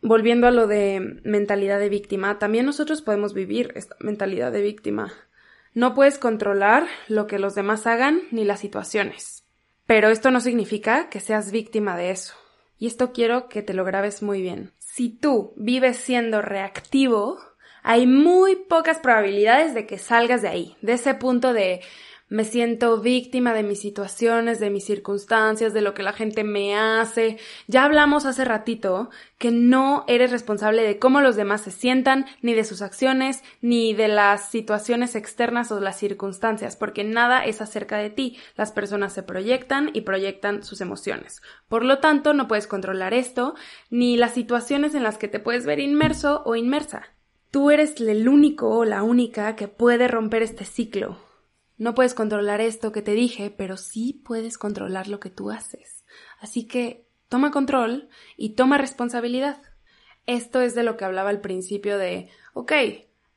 Volviendo 0.00 0.46
a 0.46 0.52
lo 0.52 0.66
de 0.66 1.20
mentalidad 1.24 1.78
de 1.78 1.88
víctima, 1.88 2.38
también 2.38 2.64
nosotros 2.64 3.02
podemos 3.02 3.34
vivir 3.34 3.72
esta 3.74 3.96
mentalidad 4.00 4.50
de 4.50 4.62
víctima. 4.62 5.12
No 5.74 5.94
puedes 5.94 6.18
controlar 6.18 6.86
lo 7.08 7.26
que 7.26 7.38
los 7.38 7.54
demás 7.54 7.86
hagan 7.86 8.22
ni 8.30 8.44
las 8.44 8.60
situaciones. 8.60 9.44
Pero 9.86 10.10
esto 10.10 10.30
no 10.30 10.40
significa 10.40 11.08
que 11.08 11.20
seas 11.20 11.50
víctima 11.50 11.96
de 11.96 12.10
eso. 12.10 12.34
Y 12.78 12.86
esto 12.86 13.12
quiero 13.12 13.48
que 13.48 13.62
te 13.62 13.74
lo 13.74 13.84
grabes 13.84 14.22
muy 14.22 14.42
bien. 14.42 14.72
Si 14.78 15.08
tú 15.08 15.54
vives 15.56 15.96
siendo 15.96 16.42
reactivo, 16.42 17.38
hay 17.82 18.06
muy 18.06 18.56
pocas 18.56 18.98
probabilidades 18.98 19.74
de 19.74 19.86
que 19.86 19.98
salgas 19.98 20.42
de 20.42 20.48
ahí, 20.48 20.76
de 20.82 20.94
ese 20.94 21.14
punto 21.14 21.52
de 21.52 21.80
me 22.32 22.44
siento 22.44 22.98
víctima 22.98 23.52
de 23.52 23.62
mis 23.62 23.82
situaciones, 23.82 24.58
de 24.58 24.70
mis 24.70 24.86
circunstancias, 24.86 25.74
de 25.74 25.82
lo 25.82 25.92
que 25.92 26.02
la 26.02 26.14
gente 26.14 26.44
me 26.44 26.74
hace. 26.74 27.36
Ya 27.66 27.84
hablamos 27.84 28.24
hace 28.24 28.46
ratito 28.46 29.10
que 29.36 29.50
no 29.50 30.04
eres 30.08 30.30
responsable 30.30 30.82
de 30.82 30.98
cómo 30.98 31.20
los 31.20 31.36
demás 31.36 31.60
se 31.60 31.70
sientan, 31.70 32.24
ni 32.40 32.54
de 32.54 32.64
sus 32.64 32.80
acciones, 32.80 33.42
ni 33.60 33.92
de 33.92 34.08
las 34.08 34.48
situaciones 34.48 35.14
externas 35.14 35.70
o 35.72 35.80
las 35.80 35.98
circunstancias, 35.98 36.74
porque 36.74 37.04
nada 37.04 37.44
es 37.44 37.60
acerca 37.60 37.98
de 37.98 38.08
ti. 38.08 38.38
Las 38.56 38.72
personas 38.72 39.12
se 39.12 39.22
proyectan 39.22 39.90
y 39.92 40.00
proyectan 40.00 40.62
sus 40.62 40.80
emociones. 40.80 41.42
Por 41.68 41.84
lo 41.84 41.98
tanto, 41.98 42.32
no 42.32 42.48
puedes 42.48 42.66
controlar 42.66 43.12
esto, 43.12 43.54
ni 43.90 44.16
las 44.16 44.32
situaciones 44.32 44.94
en 44.94 45.02
las 45.02 45.18
que 45.18 45.28
te 45.28 45.38
puedes 45.38 45.66
ver 45.66 45.80
inmerso 45.80 46.42
o 46.46 46.56
inmersa. 46.56 47.12
Tú 47.52 47.70
eres 47.70 48.00
el 48.00 48.28
único 48.28 48.68
o 48.68 48.84
la 48.84 49.04
única 49.04 49.54
que 49.54 49.68
puede 49.68 50.08
romper 50.08 50.42
este 50.42 50.64
ciclo 50.64 51.18
no 51.82 51.96
puedes 51.96 52.14
controlar 52.14 52.60
esto 52.60 52.92
que 52.92 53.02
te 53.02 53.10
dije, 53.10 53.50
pero 53.50 53.76
sí 53.76 54.22
puedes 54.24 54.56
controlar 54.56 55.08
lo 55.08 55.18
que 55.18 55.30
tú 55.30 55.50
haces. 55.50 56.04
Así 56.38 56.68
que 56.68 57.08
toma 57.28 57.50
control 57.50 58.08
y 58.36 58.50
toma 58.50 58.78
responsabilidad. 58.78 59.60
Esto 60.26 60.60
es 60.60 60.76
de 60.76 60.84
lo 60.84 60.96
que 60.96 61.04
hablaba 61.04 61.30
al 61.30 61.40
principio 61.40 61.98
de, 61.98 62.30
ok, 62.54 62.72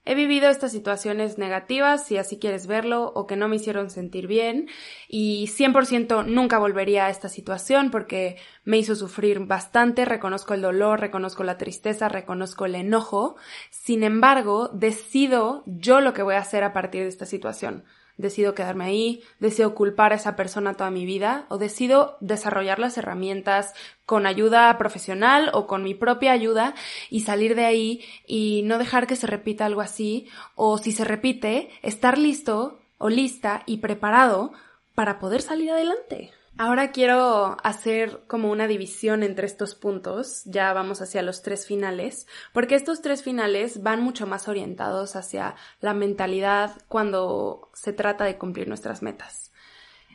he 0.05 0.15
vivido 0.15 0.49
estas 0.49 0.71
situaciones 0.71 1.37
negativas, 1.37 2.05
si 2.05 2.17
así 2.17 2.37
quieres 2.37 2.67
verlo, 2.67 3.11
o 3.15 3.25
que 3.27 3.35
no 3.35 3.47
me 3.47 3.57
hicieron 3.57 3.89
sentir 3.89 4.27
bien, 4.27 4.69
y 5.07 5.47
100% 5.47 6.25
nunca 6.25 6.59
volvería 6.59 7.07
a 7.07 7.09
esta 7.09 7.27
situación 7.27 7.91
porque 7.91 8.37
me 8.63 8.77
hizo 8.77 8.95
sufrir 8.95 9.39
bastante, 9.39 10.05
reconozco 10.05 10.53
el 10.53 10.61
dolor, 10.61 10.99
reconozco 10.99 11.43
la 11.43 11.57
tristeza, 11.57 12.07
reconozco 12.07 12.65
el 12.65 12.75
enojo, 12.75 13.35
sin 13.71 14.03
embargo, 14.03 14.69
decido 14.73 15.63
yo 15.65 16.01
lo 16.01 16.13
que 16.13 16.23
voy 16.23 16.35
a 16.35 16.39
hacer 16.39 16.63
a 16.63 16.73
partir 16.73 17.01
de 17.01 17.09
esta 17.09 17.25
situación 17.25 17.83
decido 18.17 18.55
quedarme 18.55 18.85
ahí, 18.85 19.23
decido 19.39 19.75
culpar 19.75 20.13
a 20.13 20.15
esa 20.15 20.35
persona 20.35 20.73
toda 20.73 20.91
mi 20.91 21.05
vida 21.05 21.45
o 21.49 21.57
decido 21.57 22.17
desarrollar 22.21 22.79
las 22.79 22.97
herramientas 22.97 23.73
con 24.05 24.25
ayuda 24.25 24.77
profesional 24.77 25.49
o 25.53 25.67
con 25.67 25.83
mi 25.83 25.93
propia 25.93 26.31
ayuda 26.31 26.75
y 27.09 27.21
salir 27.21 27.55
de 27.55 27.65
ahí 27.65 28.05
y 28.25 28.61
no 28.63 28.77
dejar 28.77 29.07
que 29.07 29.15
se 29.15 29.27
repita 29.27 29.65
algo 29.65 29.81
así 29.81 30.27
o 30.55 30.77
si 30.77 30.91
se 30.91 31.03
repite, 31.03 31.69
estar 31.81 32.17
listo 32.17 32.79
o 32.97 33.09
lista 33.09 33.63
y 33.65 33.77
preparado 33.77 34.53
para 34.93 35.19
poder 35.19 35.41
salir 35.41 35.71
adelante. 35.71 36.31
Ahora 36.57 36.91
quiero 36.91 37.57
hacer 37.63 38.21
como 38.27 38.49
una 38.49 38.67
división 38.67 39.23
entre 39.23 39.45
estos 39.45 39.75
puntos, 39.75 40.43
ya 40.45 40.71
vamos 40.71 41.01
hacia 41.01 41.21
los 41.21 41.41
tres 41.41 41.67
finales, 41.67 42.27
porque 42.53 42.75
estos 42.75 43.01
tres 43.01 43.23
finales 43.23 43.83
van 43.83 44.01
mucho 44.01 44.25
más 44.25 44.47
orientados 44.47 45.17
hacia 45.17 45.55
la 45.81 45.93
mentalidad 45.93 46.81
cuando 46.87 47.69
se 47.73 47.91
trata 47.91 48.23
de 48.23 48.37
cumplir 48.37 48.69
nuestras 48.69 49.01
metas. 49.01 49.51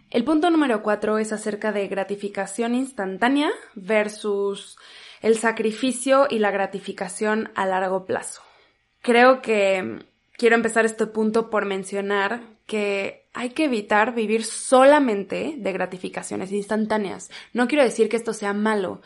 El 0.09 0.25
punto 0.25 0.49
número 0.49 0.83
cuatro 0.83 1.19
es 1.19 1.31
acerca 1.33 1.73
de 1.73 1.87
gratificación 1.89 2.75
instantánea 2.75 3.51
versus 3.75 4.79
el 5.21 5.37
sacrificio 5.37 6.27
y 6.29 6.39
la 6.39 6.51
gratificación 6.51 7.51
a 7.55 7.67
largo 7.67 8.07
plazo. 8.07 8.41
Creo 9.03 9.43
que 9.43 10.07
quiero 10.39 10.57
empezar 10.57 10.87
este 10.87 11.07
punto 11.07 11.51
por 11.51 11.67
mencionar 11.67 12.41
que 12.67 13.20
hay 13.33 13.51
que 13.51 13.65
evitar 13.65 14.15
vivir 14.15 14.45
solamente 14.45 15.55
de 15.57 15.73
gratificaciones 15.73 16.53
instantáneas. 16.53 17.31
No 17.53 17.69
quiero 17.69 17.85
decir 17.85 18.09
que 18.09 18.17
esto 18.17 18.33
sea 18.33 18.53
malo. 18.53 19.03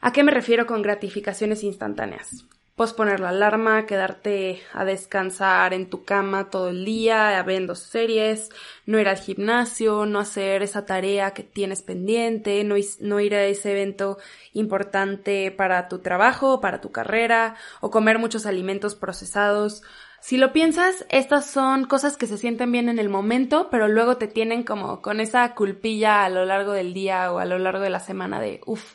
¿A 0.00 0.12
qué 0.12 0.22
me 0.22 0.32
refiero 0.32 0.66
con 0.66 0.82
gratificaciones 0.82 1.62
instantáneas? 1.64 2.44
Posponer 2.76 3.18
la 3.18 3.30
alarma, 3.30 3.86
quedarte 3.86 4.62
a 4.72 4.84
descansar 4.84 5.74
en 5.74 5.90
tu 5.90 6.04
cama 6.04 6.48
todo 6.48 6.68
el 6.68 6.84
día, 6.84 7.42
viendo 7.42 7.74
series, 7.74 8.50
no 8.86 9.00
ir 9.00 9.08
al 9.08 9.18
gimnasio, 9.18 10.06
no 10.06 10.20
hacer 10.20 10.62
esa 10.62 10.86
tarea 10.86 11.32
que 11.32 11.42
tienes 11.42 11.82
pendiente, 11.82 12.62
no, 12.62 12.76
no 13.00 13.20
ir 13.20 13.34
a 13.34 13.44
ese 13.44 13.72
evento 13.72 14.18
importante 14.52 15.50
para 15.50 15.88
tu 15.88 15.98
trabajo, 15.98 16.60
para 16.60 16.80
tu 16.80 16.92
carrera, 16.92 17.56
o 17.80 17.90
comer 17.90 18.20
muchos 18.20 18.46
alimentos 18.46 18.94
procesados. 18.94 19.82
Si 20.20 20.36
lo 20.36 20.52
piensas, 20.52 21.06
estas 21.10 21.48
son 21.48 21.84
cosas 21.84 22.16
que 22.16 22.26
se 22.26 22.38
sienten 22.38 22.72
bien 22.72 22.88
en 22.88 22.98
el 22.98 23.08
momento, 23.08 23.68
pero 23.70 23.88
luego 23.88 24.16
te 24.16 24.26
tienen 24.26 24.64
como 24.64 25.00
con 25.00 25.20
esa 25.20 25.54
culpilla 25.54 26.24
a 26.24 26.28
lo 26.28 26.44
largo 26.44 26.72
del 26.72 26.92
día 26.92 27.32
o 27.32 27.38
a 27.38 27.44
lo 27.44 27.58
largo 27.58 27.80
de 27.80 27.90
la 27.90 28.00
semana 28.00 28.40
de, 28.40 28.60
uff, 28.66 28.94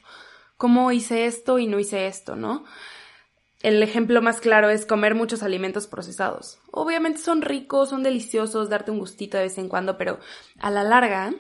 ¿cómo 0.58 0.92
hice 0.92 1.26
esto 1.26 1.60
y 1.60 1.68
no 1.68 1.80
hice 1.80 2.08
esto, 2.08 2.36
no? 2.36 2.66
El 3.62 3.82
ejemplo 3.82 4.22
más 4.22 4.42
claro 4.42 4.70
es 4.70 4.86
comer 4.86 5.16
muchos 5.16 5.42
alimentos 5.42 5.88
procesados. 5.88 6.60
Obviamente 6.72 7.20
son 7.20 7.42
ricos, 7.42 7.90
son 7.90 8.04
deliciosos, 8.04 8.70
darte 8.70 8.92
un 8.92 9.00
gustito 9.00 9.38
de 9.38 9.44
vez 9.44 9.58
en 9.58 9.70
cuando, 9.70 9.98
pero 9.98 10.20
a 10.60 10.70
la 10.70 10.84
larga 10.84 11.34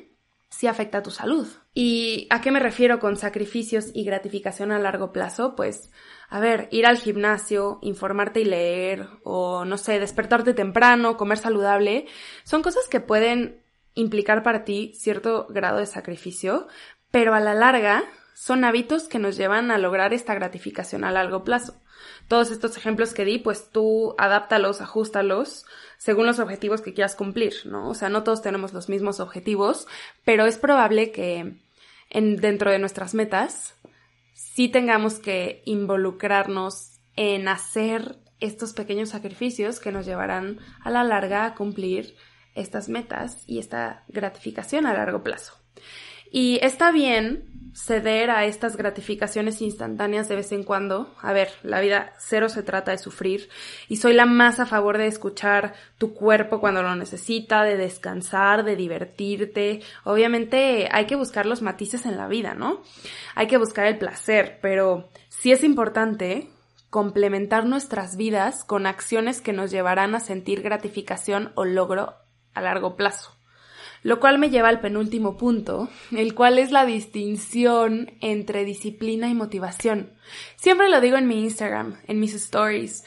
sí 0.49 0.67
afecta 0.67 0.99
a 0.99 1.03
tu 1.03 1.11
salud. 1.11 1.47
¿Y 1.73 2.27
a 2.29 2.39
qué 2.39 2.51
me 2.51 2.59
refiero 2.59 2.99
con 2.99 3.17
sacrificios 3.17 3.87
y 3.93 4.05
gratificación 4.05 4.71
a 4.71 4.79
largo 4.79 5.11
plazo? 5.11 5.55
Pues 5.55 5.91
a 6.33 6.39
ver, 6.39 6.67
ir 6.71 6.87
al 6.87 6.97
gimnasio, 6.97 7.77
informarte 7.83 8.39
y 8.39 8.45
leer, 8.45 9.07
o 9.21 9.65
no 9.65 9.77
sé, 9.77 9.99
despertarte 9.99 10.55
temprano, 10.55 11.15
comer 11.15 11.37
saludable, 11.37 12.07
son 12.43 12.63
cosas 12.63 12.87
que 12.89 12.99
pueden 12.99 13.61
implicar 13.93 14.41
para 14.41 14.65
ti 14.65 14.93
cierto 14.95 15.45
grado 15.51 15.77
de 15.77 15.85
sacrificio, 15.85 16.67
pero 17.11 17.35
a 17.35 17.39
la 17.39 17.53
larga 17.53 18.03
son 18.33 18.63
hábitos 18.63 19.07
que 19.07 19.19
nos 19.19 19.37
llevan 19.37 19.69
a 19.69 19.77
lograr 19.77 20.11
esta 20.11 20.33
gratificación 20.33 21.03
a 21.03 21.11
largo 21.11 21.43
plazo. 21.43 21.75
Todos 22.27 22.49
estos 22.49 22.77
ejemplos 22.77 23.13
que 23.13 23.25
di, 23.25 23.37
pues 23.37 23.69
tú 23.69 24.15
adáptalos, 24.17 24.81
ajustalos 24.81 25.67
según 25.99 26.25
los 26.25 26.39
objetivos 26.39 26.81
que 26.81 26.95
quieras 26.95 27.15
cumplir, 27.15 27.53
¿no? 27.65 27.89
O 27.89 27.93
sea, 27.93 28.09
no 28.09 28.23
todos 28.23 28.41
tenemos 28.41 28.73
los 28.73 28.89
mismos 28.89 29.19
objetivos, 29.19 29.85
pero 30.25 30.47
es 30.47 30.57
probable 30.57 31.11
que 31.11 31.57
en, 32.09 32.37
dentro 32.37 32.71
de 32.71 32.79
nuestras 32.79 33.13
metas 33.13 33.75
sí 34.33 34.69
tengamos 34.69 35.19
que 35.19 35.61
involucrarnos 35.65 36.99
en 37.15 37.47
hacer 37.47 38.19
estos 38.39 38.73
pequeños 38.73 39.09
sacrificios 39.09 39.79
que 39.79 39.91
nos 39.91 40.05
llevarán 40.05 40.59
a 40.81 40.89
la 40.89 41.03
larga 41.03 41.45
a 41.45 41.55
cumplir 41.55 42.15
estas 42.55 42.89
metas 42.89 43.43
y 43.47 43.59
esta 43.59 44.03
gratificación 44.09 44.85
a 44.85 44.93
largo 44.93 45.23
plazo. 45.23 45.53
Y 46.35 46.57
está 46.63 46.91
bien 46.91 47.69
ceder 47.75 48.31
a 48.31 48.45
estas 48.45 48.75
gratificaciones 48.75 49.61
instantáneas 49.61 50.27
de 50.27 50.37
vez 50.37 50.51
en 50.51 50.63
cuando. 50.63 51.13
A 51.21 51.31
ver, 51.31 51.49
la 51.61 51.79
vida 51.79 52.13
cero 52.17 52.49
se 52.49 52.63
trata 52.63 52.89
de 52.89 52.97
sufrir 52.97 53.49
y 53.87 53.97
soy 53.97 54.13
la 54.13 54.25
más 54.25 54.59
a 54.59 54.65
favor 54.65 54.97
de 54.97 55.05
escuchar 55.05 55.75
tu 55.99 56.15
cuerpo 56.15 56.59
cuando 56.59 56.81
lo 56.81 56.95
necesita, 56.95 57.61
de 57.61 57.77
descansar, 57.77 58.63
de 58.63 58.75
divertirte. 58.75 59.81
Obviamente 60.05 60.89
hay 60.91 61.05
que 61.05 61.15
buscar 61.15 61.45
los 61.45 61.61
matices 61.61 62.07
en 62.07 62.17
la 62.17 62.27
vida, 62.27 62.55
¿no? 62.55 62.81
Hay 63.35 63.45
que 63.45 63.57
buscar 63.57 63.85
el 63.85 63.99
placer, 63.99 64.57
pero 64.59 65.11
sí 65.29 65.51
es 65.51 65.63
importante 65.63 66.49
complementar 66.89 67.67
nuestras 67.67 68.17
vidas 68.17 68.63
con 68.63 68.87
acciones 68.87 69.39
que 69.39 69.53
nos 69.53 69.69
llevarán 69.69 70.15
a 70.15 70.19
sentir 70.19 70.63
gratificación 70.63 71.51
o 71.53 71.63
logro 71.63 72.15
a 72.55 72.61
largo 72.61 72.95
plazo. 72.95 73.37
Lo 74.03 74.19
cual 74.19 74.37
me 74.37 74.49
lleva 74.49 74.69
al 74.69 74.81
penúltimo 74.81 75.37
punto, 75.37 75.89
el 76.11 76.35
cual 76.35 76.59
es 76.59 76.71
la 76.71 76.85
distinción 76.85 78.11
entre 78.21 78.65
disciplina 78.65 79.29
y 79.29 79.33
motivación. 79.33 80.11
Siempre 80.57 80.89
lo 80.89 81.01
digo 81.01 81.17
en 81.17 81.27
mi 81.27 81.41
Instagram, 81.41 81.99
en 82.07 82.19
mis 82.19 82.33
stories, 82.35 83.03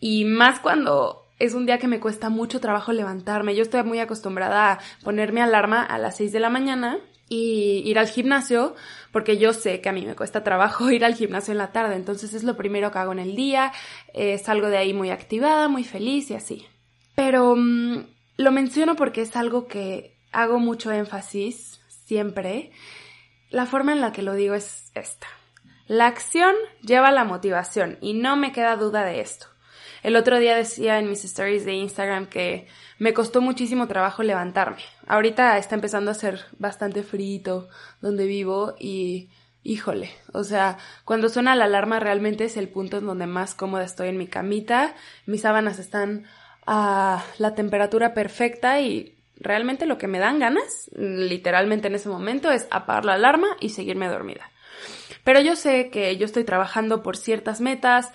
y 0.00 0.24
más 0.24 0.60
cuando 0.60 1.28
es 1.40 1.54
un 1.54 1.66
día 1.66 1.78
que 1.78 1.88
me 1.88 2.00
cuesta 2.00 2.28
mucho 2.28 2.60
trabajo 2.60 2.92
levantarme. 2.92 3.56
Yo 3.56 3.62
estoy 3.62 3.82
muy 3.82 3.98
acostumbrada 3.98 4.72
a 4.72 4.78
ponerme 5.02 5.40
alarma 5.40 5.82
a 5.82 5.98
las 5.98 6.18
6 6.18 6.32
de 6.32 6.40
la 6.40 6.50
mañana 6.50 6.98
y 7.28 7.82
ir 7.86 7.98
al 7.98 8.08
gimnasio, 8.08 8.74
porque 9.12 9.38
yo 9.38 9.52
sé 9.52 9.80
que 9.80 9.88
a 9.88 9.92
mí 9.92 10.04
me 10.04 10.16
cuesta 10.16 10.44
trabajo 10.44 10.90
ir 10.90 11.04
al 11.04 11.14
gimnasio 11.14 11.52
en 11.52 11.58
la 11.58 11.72
tarde, 11.72 11.96
entonces 11.96 12.34
es 12.34 12.44
lo 12.44 12.56
primero 12.56 12.90
que 12.90 12.98
hago 12.98 13.12
en 13.12 13.20
el 13.20 13.36
día, 13.36 13.72
eh, 14.12 14.36
salgo 14.38 14.68
de 14.68 14.76
ahí 14.76 14.92
muy 14.92 15.10
activada, 15.10 15.68
muy 15.68 15.84
feliz 15.84 16.30
y 16.30 16.34
así. 16.34 16.66
Pero 17.14 17.56
mm, 17.56 18.04
lo 18.36 18.52
menciono 18.52 18.96
porque 18.96 19.22
es 19.22 19.34
algo 19.36 19.66
que 19.66 20.19
hago 20.32 20.58
mucho 20.58 20.92
énfasis 20.92 21.80
siempre, 21.88 22.70
la 23.50 23.66
forma 23.66 23.92
en 23.92 24.00
la 24.00 24.12
que 24.12 24.22
lo 24.22 24.34
digo 24.34 24.54
es 24.54 24.90
esta. 24.94 25.26
La 25.86 26.06
acción 26.06 26.54
lleva 26.82 27.10
la 27.10 27.24
motivación 27.24 27.98
y 28.00 28.14
no 28.14 28.36
me 28.36 28.52
queda 28.52 28.76
duda 28.76 29.04
de 29.04 29.20
esto. 29.20 29.46
El 30.02 30.16
otro 30.16 30.38
día 30.38 30.56
decía 30.56 30.98
en 30.98 31.08
mis 31.08 31.24
stories 31.24 31.64
de 31.64 31.74
Instagram 31.74 32.26
que 32.26 32.66
me 32.98 33.12
costó 33.12 33.40
muchísimo 33.40 33.86
trabajo 33.86 34.22
levantarme. 34.22 34.82
Ahorita 35.06 35.58
está 35.58 35.74
empezando 35.74 36.10
a 36.10 36.14
ser 36.14 36.46
bastante 36.58 37.02
frito 37.02 37.68
donde 38.00 38.26
vivo 38.26 38.76
y 38.78 39.30
híjole, 39.62 40.10
o 40.32 40.42
sea, 40.42 40.78
cuando 41.04 41.28
suena 41.28 41.54
la 41.54 41.66
alarma 41.66 42.00
realmente 42.00 42.44
es 42.44 42.56
el 42.56 42.68
punto 42.68 42.98
en 42.98 43.06
donde 43.06 43.26
más 43.26 43.54
cómoda 43.54 43.84
estoy 43.84 44.08
en 44.08 44.16
mi 44.16 44.26
camita, 44.26 44.94
mis 45.26 45.42
sábanas 45.42 45.78
están 45.78 46.24
a 46.66 47.22
la 47.38 47.54
temperatura 47.54 48.14
perfecta 48.14 48.80
y 48.80 49.19
realmente 49.40 49.86
lo 49.86 49.98
que 49.98 50.06
me 50.06 50.18
dan 50.18 50.38
ganas, 50.38 50.90
literalmente 50.94 51.88
en 51.88 51.94
ese 51.96 52.08
momento, 52.08 52.50
es 52.50 52.68
apagar 52.70 53.04
la 53.04 53.14
alarma 53.14 53.48
y 53.58 53.70
seguirme 53.70 54.08
dormida. 54.08 54.50
Pero 55.24 55.40
yo 55.40 55.56
sé 55.56 55.90
que 55.90 56.16
yo 56.16 56.26
estoy 56.26 56.44
trabajando 56.44 57.02
por 57.02 57.16
ciertas 57.16 57.60
metas, 57.60 58.10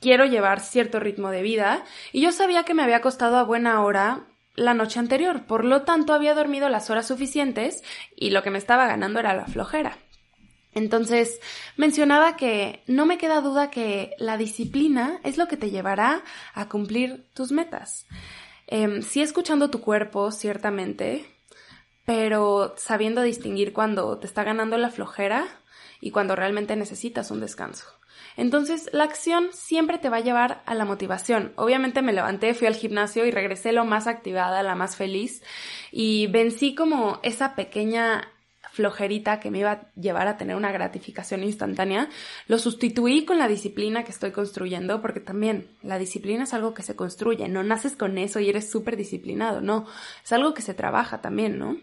quiero 0.00 0.26
llevar 0.26 0.60
cierto 0.60 1.00
ritmo 1.00 1.30
de 1.30 1.42
vida 1.42 1.84
y 2.12 2.20
yo 2.20 2.32
sabía 2.32 2.64
que 2.64 2.74
me 2.74 2.82
había 2.82 3.00
costado 3.00 3.38
a 3.38 3.44
buena 3.44 3.82
hora 3.82 4.26
la 4.56 4.74
noche 4.74 5.00
anterior, 5.00 5.46
por 5.46 5.64
lo 5.64 5.82
tanto 5.82 6.12
había 6.12 6.34
dormido 6.34 6.68
las 6.68 6.90
horas 6.90 7.08
suficientes 7.08 7.82
y 8.14 8.30
lo 8.30 8.42
que 8.42 8.50
me 8.50 8.58
estaba 8.58 8.86
ganando 8.86 9.18
era 9.18 9.34
la 9.34 9.46
flojera. 9.46 9.98
Entonces, 10.74 11.40
mencionaba 11.76 12.36
que 12.36 12.82
no 12.86 13.06
me 13.06 13.16
queda 13.16 13.40
duda 13.40 13.70
que 13.70 14.10
la 14.18 14.36
disciplina 14.36 15.20
es 15.22 15.38
lo 15.38 15.46
que 15.46 15.56
te 15.56 15.70
llevará 15.70 16.22
a 16.52 16.68
cumplir 16.68 17.26
tus 17.32 17.52
metas. 17.52 18.06
Eh, 18.66 19.02
sí 19.02 19.22
escuchando 19.22 19.70
tu 19.70 19.80
cuerpo, 19.80 20.30
ciertamente, 20.30 21.26
pero 22.04 22.74
sabiendo 22.76 23.22
distinguir 23.22 23.72
cuando 23.72 24.18
te 24.18 24.26
está 24.26 24.44
ganando 24.44 24.78
la 24.78 24.90
flojera 24.90 25.46
y 26.00 26.10
cuando 26.10 26.36
realmente 26.36 26.76
necesitas 26.76 27.30
un 27.30 27.40
descanso. 27.40 27.86
Entonces, 28.36 28.90
la 28.92 29.04
acción 29.04 29.48
siempre 29.52 29.98
te 29.98 30.08
va 30.08 30.18
a 30.18 30.20
llevar 30.20 30.62
a 30.66 30.74
la 30.74 30.84
motivación. 30.84 31.52
Obviamente 31.56 32.02
me 32.02 32.12
levanté, 32.12 32.52
fui 32.54 32.66
al 32.66 32.74
gimnasio 32.74 33.24
y 33.26 33.30
regresé 33.30 33.72
lo 33.72 33.84
más 33.84 34.06
activada, 34.06 34.62
la 34.62 34.74
más 34.74 34.96
feliz 34.96 35.42
y 35.92 36.26
vencí 36.26 36.74
como 36.74 37.20
esa 37.22 37.54
pequeña 37.54 38.33
flojerita 38.74 39.38
que 39.38 39.52
me 39.52 39.60
iba 39.60 39.70
a 39.70 39.92
llevar 39.94 40.26
a 40.26 40.36
tener 40.36 40.56
una 40.56 40.72
gratificación 40.72 41.44
instantánea, 41.44 42.08
lo 42.48 42.58
sustituí 42.58 43.24
con 43.24 43.38
la 43.38 43.46
disciplina 43.46 44.02
que 44.02 44.10
estoy 44.10 44.32
construyendo, 44.32 45.00
porque 45.00 45.20
también 45.20 45.68
la 45.82 45.96
disciplina 45.96 46.42
es 46.42 46.54
algo 46.54 46.74
que 46.74 46.82
se 46.82 46.96
construye, 46.96 47.48
no 47.48 47.62
naces 47.62 47.94
con 47.94 48.18
eso 48.18 48.40
y 48.40 48.48
eres 48.48 48.68
súper 48.68 48.96
disciplinado, 48.96 49.60
no, 49.60 49.86
es 50.24 50.32
algo 50.32 50.54
que 50.54 50.62
se 50.62 50.74
trabaja 50.74 51.20
también, 51.20 51.56
¿no? 51.56 51.76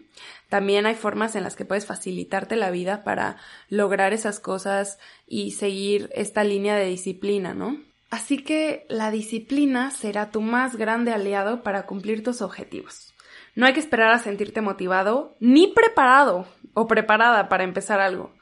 También 0.50 0.84
hay 0.84 0.94
formas 0.94 1.34
en 1.34 1.44
las 1.44 1.56
que 1.56 1.64
puedes 1.64 1.86
facilitarte 1.86 2.56
la 2.56 2.70
vida 2.70 3.04
para 3.04 3.38
lograr 3.70 4.12
esas 4.12 4.38
cosas 4.38 4.98
y 5.26 5.52
seguir 5.52 6.10
esta 6.14 6.44
línea 6.44 6.76
de 6.76 6.84
disciplina, 6.84 7.54
¿no? 7.54 7.80
Así 8.10 8.44
que 8.44 8.84
la 8.90 9.10
disciplina 9.10 9.90
será 9.90 10.30
tu 10.30 10.42
más 10.42 10.76
grande 10.76 11.12
aliado 11.12 11.62
para 11.62 11.86
cumplir 11.86 12.22
tus 12.22 12.42
objetivos. 12.42 13.11
No 13.54 13.66
hay 13.66 13.74
que 13.74 13.80
esperar 13.80 14.12
a 14.12 14.18
sentirte 14.18 14.60
motivado 14.60 15.36
ni 15.40 15.68
preparado 15.68 16.46
o 16.74 16.86
preparada 16.86 17.48
para 17.48 17.64
empezar 17.64 18.00
algo. 18.00 18.32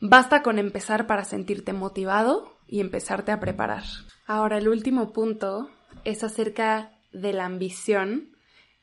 Basta 0.00 0.42
con 0.42 0.58
empezar 0.58 1.06
para 1.06 1.24
sentirte 1.24 1.72
motivado 1.72 2.58
y 2.66 2.80
empezarte 2.80 3.32
a 3.32 3.40
preparar. 3.40 3.82
Ahora, 4.26 4.58
el 4.58 4.68
último 4.68 5.12
punto 5.12 5.70
es 6.04 6.22
acerca 6.22 6.92
de 7.12 7.32
la 7.32 7.46
ambición 7.46 8.36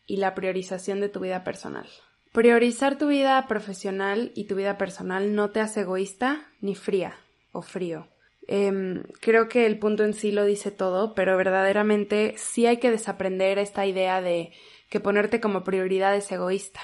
y 0.08 0.18
la 0.18 0.34
priorización 0.34 1.00
de 1.00 1.10
tu 1.10 1.20
vida 1.22 1.44
personal. 1.44 1.88
Priorizar 2.32 2.98
tu 2.98 3.08
vida 3.08 3.46
profesional 3.48 4.32
y 4.36 4.46
tu 4.46 4.56
vida 4.56 4.78
personal 4.78 5.36
no 5.36 5.52
te 5.52 5.62
hace 5.62 5.82
egoísta 5.82 6.48
ni 6.60 6.76
fría 6.76 7.16
o 7.52 7.62
frío. 7.62 8.08
Em, 8.48 9.04
creo 9.22 9.48
que 9.48 9.66
el 9.66 9.80
punto 9.80 10.04
en 10.04 10.14
sí 10.14 10.32
lo 10.32 10.46
dice 10.46 10.70
todo, 10.70 11.16
pero 11.16 11.38
verdaderamente 11.38 12.34
sí 12.38 12.66
hay 12.66 12.78
que 12.78 12.92
desaprender 12.92 13.58
esta 13.58 13.86
idea 13.86 14.22
de 14.22 14.52
que 14.90 15.00
ponerte 15.00 15.40
como 15.42 15.64
prioridad 15.64 16.16
es 16.16 16.32
egoísta 16.32 16.82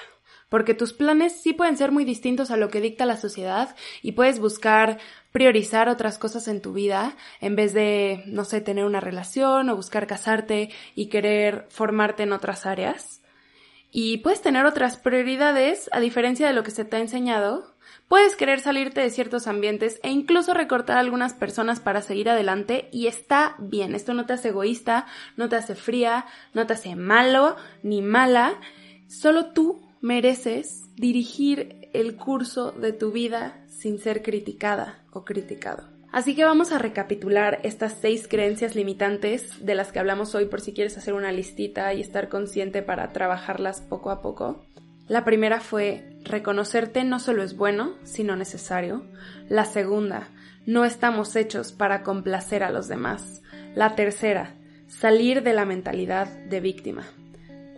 porque 0.52 0.74
tus 0.74 0.92
planes 0.92 1.40
sí 1.40 1.54
pueden 1.54 1.78
ser 1.78 1.92
muy 1.92 2.04
distintos 2.04 2.50
a 2.50 2.58
lo 2.58 2.68
que 2.68 2.82
dicta 2.82 3.06
la 3.06 3.16
sociedad 3.16 3.74
y 4.02 4.12
puedes 4.12 4.38
buscar 4.38 4.98
priorizar 5.30 5.88
otras 5.88 6.18
cosas 6.18 6.46
en 6.46 6.60
tu 6.60 6.74
vida 6.74 7.16
en 7.40 7.56
vez 7.56 7.72
de, 7.72 8.22
no 8.26 8.44
sé, 8.44 8.60
tener 8.60 8.84
una 8.84 9.00
relación 9.00 9.70
o 9.70 9.76
buscar 9.76 10.06
casarte 10.06 10.68
y 10.94 11.06
querer 11.06 11.64
formarte 11.70 12.24
en 12.24 12.34
otras 12.34 12.66
áreas. 12.66 13.21
Y 13.94 14.18
puedes 14.18 14.40
tener 14.40 14.64
otras 14.64 14.96
prioridades 14.96 15.90
a 15.92 16.00
diferencia 16.00 16.46
de 16.46 16.54
lo 16.54 16.62
que 16.62 16.70
se 16.70 16.86
te 16.86 16.96
ha 16.96 17.00
enseñado. 17.00 17.76
Puedes 18.08 18.36
querer 18.36 18.60
salirte 18.60 19.02
de 19.02 19.10
ciertos 19.10 19.46
ambientes 19.46 20.00
e 20.02 20.08
incluso 20.08 20.54
recortar 20.54 20.96
a 20.96 21.00
algunas 21.00 21.34
personas 21.34 21.78
para 21.78 22.00
seguir 22.00 22.30
adelante 22.30 22.88
y 22.90 23.06
está 23.06 23.54
bien. 23.58 23.94
Esto 23.94 24.14
no 24.14 24.24
te 24.24 24.32
hace 24.32 24.48
egoísta, 24.48 25.06
no 25.36 25.50
te 25.50 25.56
hace 25.56 25.74
fría, 25.74 26.24
no 26.54 26.66
te 26.66 26.72
hace 26.72 26.96
malo 26.96 27.56
ni 27.82 28.00
mala. 28.00 28.58
Solo 29.08 29.52
tú 29.52 29.82
mereces 30.00 30.86
dirigir 30.96 31.90
el 31.92 32.16
curso 32.16 32.72
de 32.72 32.94
tu 32.94 33.12
vida 33.12 33.62
sin 33.68 33.98
ser 33.98 34.22
criticada 34.22 35.04
o 35.12 35.26
criticado. 35.26 35.91
Así 36.12 36.34
que 36.34 36.44
vamos 36.44 36.72
a 36.72 36.78
recapitular 36.78 37.60
estas 37.62 37.94
seis 37.94 38.28
creencias 38.28 38.76
limitantes 38.76 39.64
de 39.64 39.74
las 39.74 39.92
que 39.92 39.98
hablamos 39.98 40.34
hoy 40.34 40.44
por 40.44 40.60
si 40.60 40.74
quieres 40.74 40.98
hacer 40.98 41.14
una 41.14 41.32
listita 41.32 41.94
y 41.94 42.02
estar 42.02 42.28
consciente 42.28 42.82
para 42.82 43.12
trabajarlas 43.14 43.80
poco 43.80 44.10
a 44.10 44.20
poco. 44.20 44.62
La 45.08 45.24
primera 45.24 45.60
fue 45.60 46.18
reconocerte 46.22 47.02
no 47.04 47.18
solo 47.18 47.42
es 47.42 47.56
bueno, 47.56 47.94
sino 48.04 48.36
necesario. 48.36 49.06
La 49.48 49.64
segunda, 49.64 50.28
no 50.66 50.84
estamos 50.84 51.34
hechos 51.34 51.72
para 51.72 52.02
complacer 52.02 52.62
a 52.62 52.70
los 52.70 52.88
demás. 52.88 53.42
La 53.74 53.94
tercera, 53.94 54.54
salir 54.88 55.42
de 55.42 55.54
la 55.54 55.64
mentalidad 55.64 56.28
de 56.28 56.60
víctima. 56.60 57.04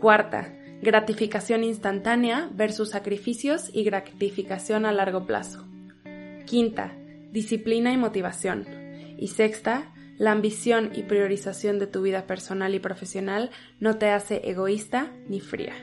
Cuarta, 0.01 0.53
gratificación 0.83 1.63
instantánea 1.63 2.51
versus 2.53 2.91
sacrificios 2.91 3.71
y 3.73 3.85
gratificación 3.85 4.87
a 4.87 4.93
largo 4.93 5.25
plazo. 5.25 5.65
Quinta, 6.47 6.93
disciplina 7.35 7.93
y 7.93 7.97
motivación. 7.97 8.65
Y 9.19 9.29
sexta, 9.29 9.93
la 10.17 10.31
ambición 10.31 10.93
y 10.95 11.03
priorización 11.03 11.81
de 11.81 11.89
tu 11.89 12.01
vida 12.01 12.29
personal 12.29 12.75
y 12.77 12.79
profesional 12.79 13.51
no 13.81 13.99
te 13.99 14.09
hace 14.11 14.49
egoísta 14.49 15.13
ni 15.29 15.41
fría. 15.41 15.75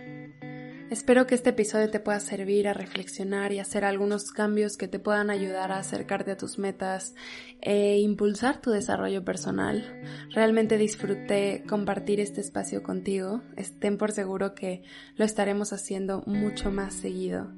Espero 0.89 1.27
que 1.27 1.35
este 1.35 1.49
episodio 1.51 1.89
te 1.89 1.99
pueda 1.99 2.19
servir 2.21 2.67
a 2.67 2.73
reflexionar 2.73 3.51
y 3.51 3.59
hacer 3.59 3.83
algunos 3.83 4.31
cambios 4.31 4.77
que 4.77 4.87
te 4.87 4.99
puedan 4.99 5.29
ayudar 5.29 5.71
a 5.71 5.79
acercarte 5.79 6.31
a 6.31 6.37
tus 6.37 6.57
metas 6.57 7.15
e 7.61 7.99
impulsar 7.99 8.61
tu 8.61 8.71
desarrollo 8.71 9.23
personal. 9.23 10.01
Realmente 10.31 10.77
disfruté 10.77 11.63
compartir 11.67 12.21
este 12.21 12.39
espacio 12.39 12.81
contigo. 12.81 13.41
Estén 13.57 13.97
por 13.97 14.11
seguro 14.13 14.55
que 14.55 14.83
lo 15.15 15.25
estaremos 15.25 15.73
haciendo 15.73 16.23
mucho 16.25 16.71
más 16.71 16.93
seguido. 16.93 17.51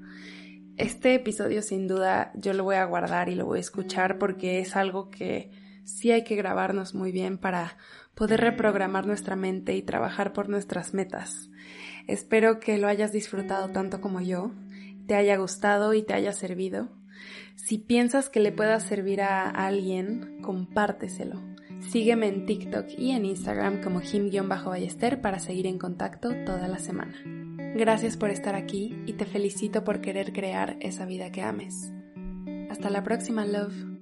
Este 0.77 1.13
episodio 1.13 1.61
sin 1.61 1.87
duda 1.87 2.31
yo 2.33 2.53
lo 2.53 2.63
voy 2.63 2.75
a 2.75 2.85
guardar 2.85 3.29
y 3.29 3.35
lo 3.35 3.45
voy 3.45 3.59
a 3.59 3.61
escuchar 3.61 4.17
porque 4.17 4.59
es 4.59 4.75
algo 4.75 5.11
que 5.11 5.51
sí 5.83 6.11
hay 6.11 6.23
que 6.23 6.35
grabarnos 6.35 6.95
muy 6.95 7.11
bien 7.11 7.37
para 7.37 7.77
poder 8.15 8.41
reprogramar 8.41 9.05
nuestra 9.05 9.35
mente 9.35 9.75
y 9.75 9.83
trabajar 9.83 10.33
por 10.33 10.49
nuestras 10.49 10.95
metas. 10.95 11.49
Espero 12.07 12.59
que 12.59 12.79
lo 12.79 12.87
hayas 12.87 13.11
disfrutado 13.11 13.69
tanto 13.69 14.01
como 14.01 14.19
yo, 14.19 14.51
te 15.05 15.13
haya 15.13 15.37
gustado 15.37 15.93
y 15.93 16.01
te 16.01 16.15
haya 16.15 16.33
servido. 16.33 16.89
Si 17.55 17.77
piensas 17.77 18.29
que 18.29 18.39
le 18.39 18.51
pueda 18.51 18.79
servir 18.79 19.21
a 19.21 19.49
alguien, 19.49 20.41
compárteselo. 20.41 21.39
Sígueme 21.81 22.27
en 22.27 22.47
TikTok 22.47 22.87
y 22.97 23.11
en 23.11 23.25
Instagram 23.25 23.81
como 23.83 24.01
him-ballester 24.01 25.21
para 25.21 25.37
seguir 25.37 25.67
en 25.67 25.77
contacto 25.77 26.33
toda 26.45 26.67
la 26.67 26.79
semana. 26.79 27.13
Gracias 27.75 28.17
por 28.17 28.29
estar 28.29 28.55
aquí 28.55 28.95
y 29.07 29.13
te 29.13 29.25
felicito 29.25 29.83
por 29.83 29.99
querer 29.99 30.31
crear 30.31 30.77
esa 30.79 31.05
vida 31.05 31.31
que 31.31 31.41
ames. 31.41 31.91
Hasta 32.69 32.91
la 32.91 33.03
próxima, 33.03 33.45
love. 33.45 33.92